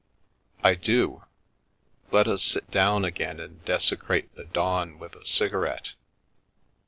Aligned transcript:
"I 0.63 0.73
do. 0.73 1.25
Let 2.09 2.27
us 2.27 2.41
sit 2.41 2.71
down 2.71 3.05
again 3.05 3.39
and 3.39 3.63
desecrate 3.65 4.33
the 4.33 4.45
dawn 4.45 4.97
with 4.97 5.13
a 5.15 5.23
cigarette." 5.27 5.91